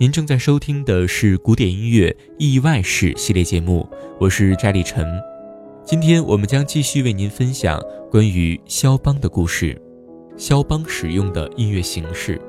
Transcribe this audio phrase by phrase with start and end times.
[0.00, 5.06] 您正在收听的是古典音乐意外史系列节目，我是翟立晨。
[5.84, 7.80] 今天我们将继续为您分享
[8.10, 9.80] 关于肖邦的故事，
[10.36, 12.40] 肖邦使用的音乐形式。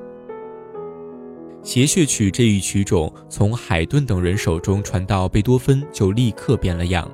[1.62, 7.08] 协谑曲这一曲种从海顿等人手中传到贝多芬，就立刻变了样。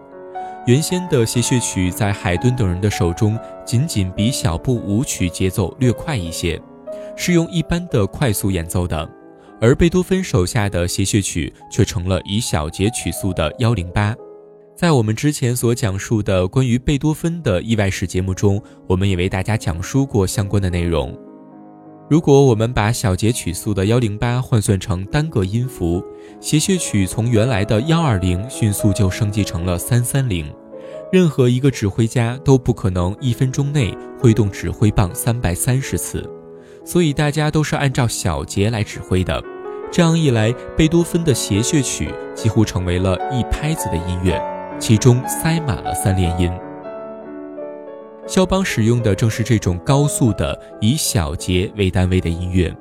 [0.65, 6.57] 原先的协谑曲在海顿等人的手中，仅仅比小步舞曲节奏略快一些，
[7.17, 9.17] 是用一般的快速演奏的。
[9.61, 14.15] 而贝多芬手下的协谑曲却成了以小节曲速的幺零八。
[14.75, 21.15] 在我们之前所讲述的关于贝多芬的意外史节目中，我们也为大家讲述过相关的内容。
[22.09, 26.03] 如果我们把小节曲速的幺零八换算成单个音符，
[26.39, 30.51] 协谑曲从原来的幺二零迅速就升级成了三三零。
[31.11, 36.27] 任何一个指挥家都不可能一分钟内挥动指挥棒三百三十次，
[36.83, 39.41] 所以大家都是按照小节来指挥的。
[39.91, 44.41] 这样一来，贝多芬的协谑曲几乎成为了一拍子的音乐，
[44.79, 46.49] 其中塞满了三连音。
[48.25, 52.73] 肖邦使用的正是这种高速的以小节为单位的音乐。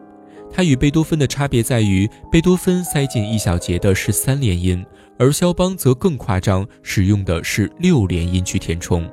[0.52, 4.86] 它与贝多芬的差别在于，贝多芬塞进一小节的是三连音，
[5.18, 9.04] 而肖邦则更夸张，使用的是六连音去填充。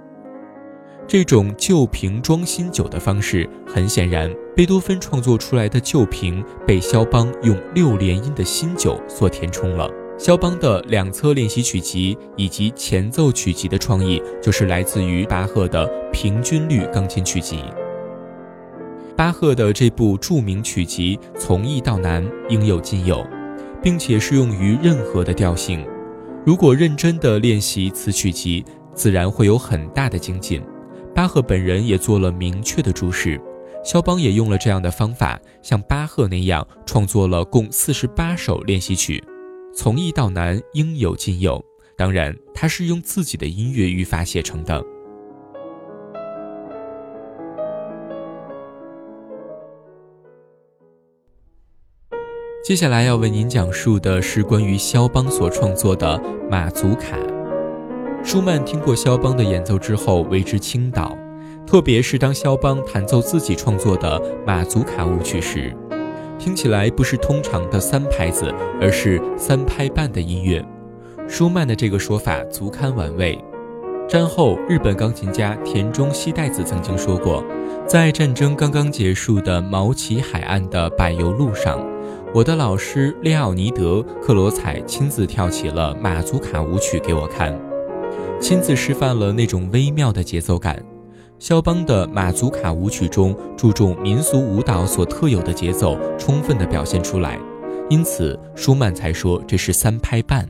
[1.08, 9.90] 这种旧瓶装新酒的方式，很显然，贝多芬创作出来的旧瓶被肖邦用六连音的新酒所填充了。
[10.18, 17.64] 肖邦的两侧练习曲集以及前奏曲集的创意，就是来自于巴赫的平均律钢琴曲集。
[19.16, 23.26] 巴赫的这部著名曲集从易到难，应有尽有，
[23.82, 25.86] 并且适用于任何的调性。
[26.46, 30.62] 如果认真的练习此曲集，自然会有很大的精进。
[31.18, 33.42] 巴赫本人也做了明确的注释，
[33.84, 39.24] 肖邦也用了这样的方法，像巴赫那样创作了共四十八首练习曲，
[39.74, 41.60] 从易到难，应有尽有。
[41.98, 44.80] 当然，他是用自己的音乐语法写成的。
[52.64, 57.18] 接下来要为您讲述的是关于肖邦所创作的马祖卡。
[58.28, 61.18] 舒曼听过肖邦的演奏之后，为之倾倒。
[61.66, 65.74] 特别是当肖邦弹奏自己创作的马祖卡舞曲时，
[66.38, 70.62] 听起来不是通常的三拍子，而是三拍半的音乐。
[71.26, 73.40] 舒曼的这个说法足堪玩味。
[74.10, 77.42] 战后，日本钢琴家田中希代子曾经说过，
[77.88, 81.80] 在战争刚刚结束的毛奇海岸的柏油路上，
[82.34, 87.58] 我的老师列奥尼德·克罗采亲自跳起了马祖卡舞曲给我看。
[88.40, 90.84] 亲自示范了那种微妙的节奏感。
[91.40, 97.40] 肖邦的马祖卡舞曲中注重民俗舞蹈所特有的节奏，充分的表现出来，
[97.90, 100.48] 因此舒曼才说这是三拍半。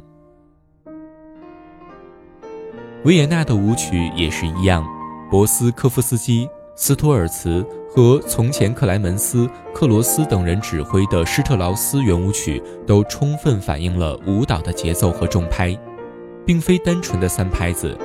[3.03, 4.85] 维也纳的舞曲也是一样，
[5.29, 15.77] 博斯科夫斯基、斯托尔茨和从前克莱门斯、克罗斯等人指挥的施特劳斯圆舞曲，都充分反映了舞蹈的节奏和重拍。
[16.47, 17.95] 并非单纯的三拍子，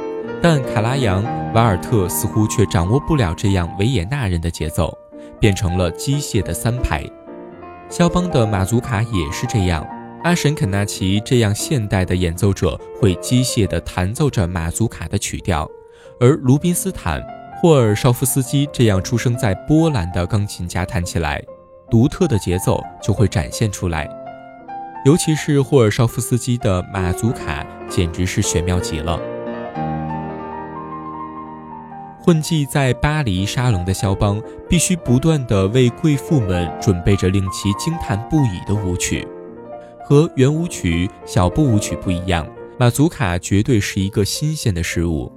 [0.42, 1.22] 但卡拉扬、
[1.54, 4.92] 瓦尔特似乎却掌握不了这样维也纳人的节奏，
[5.38, 7.02] 变成了机械的三拍。
[7.88, 9.86] 肖邦的马祖卡也是这样，
[10.24, 15.70] 阿什肯纳奇这样现代的演奏者会机械地弹奏着马祖卡的曲调，
[16.18, 17.22] 而卢宾斯坦、
[17.60, 21.40] 霍尔绍夫斯基这样出生在波兰的钢琴家弹起来，
[21.88, 24.08] 独特的节奏就会展现出来。
[25.04, 29.18] 尤其是霍尔绍夫斯基的马祖卡，简直是玄妙极了。
[32.20, 39.26] 混迹在巴黎沙龙的肖邦，必须不断地为贵妇们准备着令其惊叹不已的舞曲。
[40.04, 42.46] 和圆舞曲、小步舞曲不一样，
[42.78, 45.32] 马祖卡绝对是一个新鲜的事物。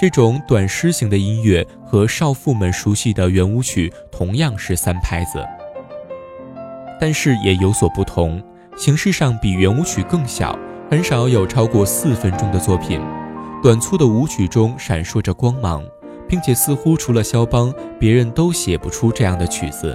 [0.00, 5.44] 这种短诗型的音乐和少妇们熟悉的圆舞曲同样是三拍子，
[7.00, 8.40] 但是也有所不同。
[8.80, 10.58] 形式上比圆舞曲更小，
[10.90, 12.98] 很少有超过四分钟的作品。
[13.62, 15.84] 短促的舞曲中闪烁着光芒，
[16.26, 19.94] 并且似乎除了肖邦，别人都写不出这样的曲子。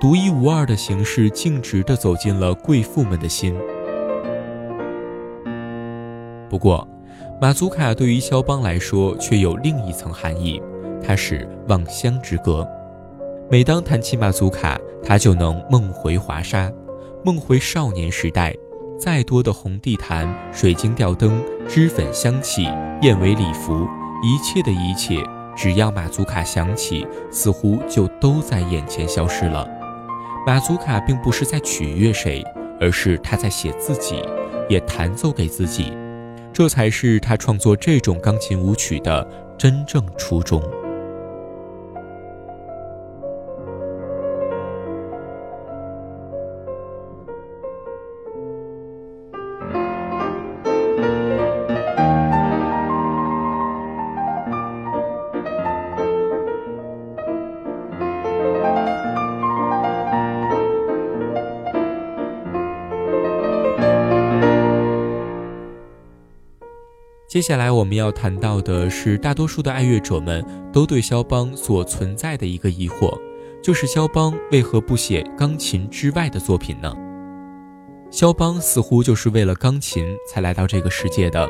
[0.00, 3.52] 独一无二的形式，径直地走进了贵妇们的心。
[6.48, 6.86] 不过，
[7.40, 10.62] 马祖卡对于肖邦来说却有另一层含义，
[11.04, 12.64] 它是望乡之歌。
[13.50, 16.70] 每当弹起马祖卡，他就能梦回华沙，
[17.24, 18.54] 梦回少年时代。
[18.98, 22.62] 再多的红地毯、水晶吊灯、脂粉香气、
[23.02, 23.86] 燕尾礼服，
[24.22, 25.22] 一切的一切，
[25.54, 29.68] 只要马祖卡响起，似乎就都在眼前消失了。
[30.46, 32.42] 马祖卡并不是在取悦谁，
[32.80, 34.22] 而是他在写自己，
[34.66, 35.92] 也弹奏给自己。
[36.50, 39.28] 这才是他创作这种钢琴舞曲的
[39.58, 40.62] 真正初衷。
[67.36, 70.42] 接下来我们要谈到的是，大多数的爱乐者们
[70.72, 73.14] 都对肖邦所存在的一个疑惑，
[73.62, 76.90] 就是肖邦为何不写钢琴之外的作品呢？
[78.10, 81.46] 肖邦似乎就是为了钢琴才来到这个世界的，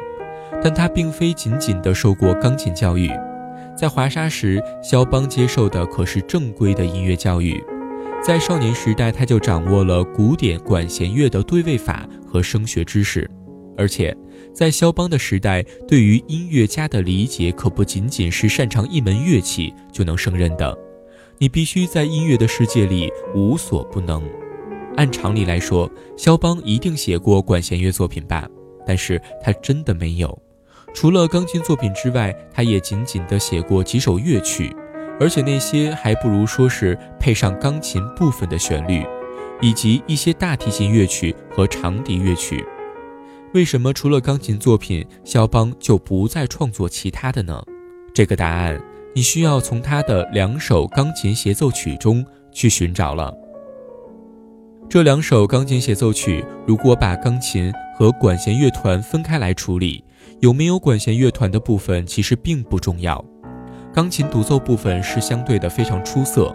[0.61, 3.09] 但他并非仅仅的受过钢琴教育，
[3.79, 7.63] 在华沙时，肖邦接受的可是正规的音乐教育，
[8.21, 13.31] 在少年时代他就掌握了古典管弦乐的对位法和声学知识，
[13.79, 14.13] 而且。
[14.57, 20.75] 在肖邦的时代，对于音乐家的理解可不仅仅是擅长一门乐器就能胜任的，
[21.37, 24.27] 你必须在音乐的世界里无所不能。
[24.97, 28.49] 按常理来说，肖邦一定写过管弦乐作品吧？
[28.87, 30.39] 但是他真的没有。
[30.95, 34.75] 除了钢琴作品之外，他也仅仅的写过几首乐曲，
[35.21, 39.05] 而且那些还不如说是配上钢琴部分的旋律，
[39.61, 42.65] 以及一些大提琴乐曲和长笛乐曲。
[43.57, 47.59] 为什么除了钢琴作品，肖邦就不再创作其他的呢？
[48.13, 48.79] 这个答案
[49.15, 52.23] 你需要从他的两首钢琴协奏曲中
[52.53, 53.35] 去寻找了。
[54.91, 60.05] 这两首钢琴协奏曲，如果把钢琴和管弦乐团分开来处理，
[60.41, 63.25] 有没有管弦乐团的部分其实并不重要。
[63.91, 66.55] 钢琴独奏部分是相对的非常出色，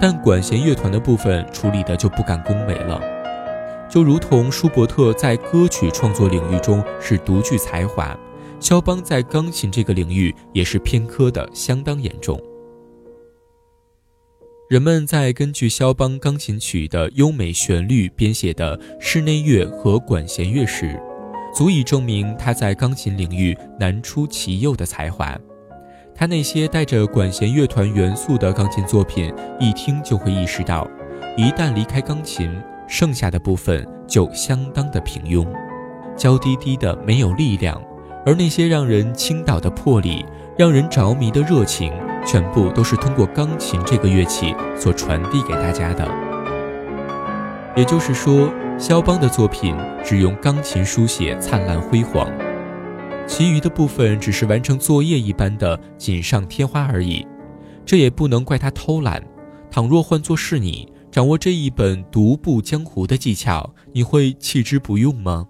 [0.00, 3.17] 但管弦乐团的部分处理的就不敢恭维了。
[3.88, 8.16] 就如同舒伯特在歌曲创作领域中是独具才华，
[8.60, 12.40] 肖邦在钢琴这个领域也是偏科的相当严重。
[14.68, 21.00] 人们在根据肖邦钢琴曲的优美旋律编写的室内乐和管弦乐时，
[21.54, 25.34] 足以证明他在钢琴领域难出其右的才华。
[26.14, 30.86] 他那些带着管弦乐团元素的钢琴作品，一听就会意识到，
[31.38, 32.50] 一旦离开钢琴。
[32.88, 35.46] 剩下的部分就相当的平庸，
[36.16, 37.80] 娇滴滴的没有力量，
[38.24, 40.24] 而那些让人倾倒的魄力，
[40.56, 41.92] 让人着迷的热情，
[42.26, 46.08] 全部都是通过钢琴这个乐器所传递给大家的。
[47.76, 52.26] 也就是说，肖邦的作品只用钢琴书写灿烂辉煌，
[53.26, 57.24] 其余的部分只是完成作业一般的锦上添花而已。
[57.84, 59.22] 这也不能怪他偷懒，
[59.70, 60.90] 倘若换作是你。
[61.18, 65.48] 掌握这一本独步江湖的技巧，你会弃之不用吗？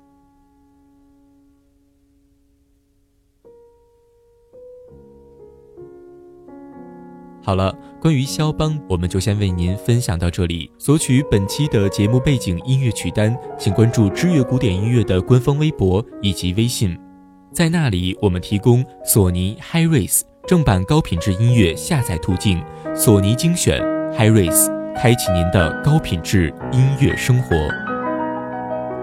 [7.43, 10.71] 好了，关于肖邦，我们就先为您分享到这里。
[10.78, 16.99] 索取本期的节目背景音乐曲单，请关注知乐古典音乐的官方微博以及微信，
[17.52, 22.64] 在那里我们提供索尼 HiRes 正版高品质音乐下载途径，
[22.97, 23.83] 索尼精选
[24.14, 24.77] HiRes。
[25.00, 27.57] 开启您的高品质音乐生活。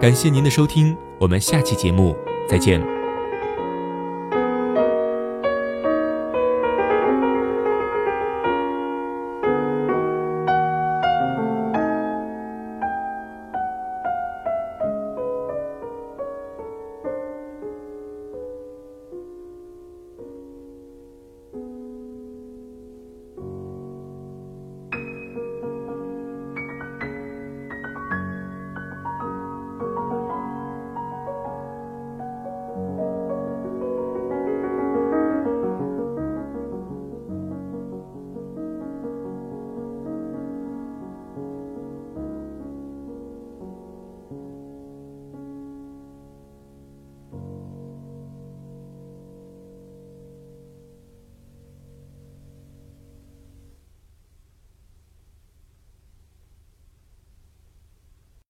[0.01, 2.13] 感谢您的收听，我们下期节目
[2.49, 2.94] 再见。